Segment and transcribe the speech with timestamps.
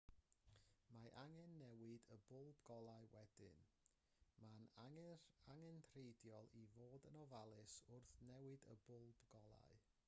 [1.01, 3.59] mae angen newid y bwlb golau wedyn
[4.45, 9.83] mae'n angenrheidiol i fod yn ofalus wrth newid y bwlb golau